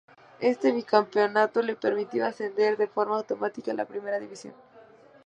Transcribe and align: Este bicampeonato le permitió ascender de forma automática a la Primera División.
Este 0.39 0.71
bicampeonato 0.71 1.61
le 1.61 1.75
permitió 1.75 2.25
ascender 2.25 2.75
de 2.75 2.87
forma 2.87 3.17
automática 3.17 3.69
a 3.69 3.75
la 3.75 3.85
Primera 3.85 4.19
División. 4.19 4.55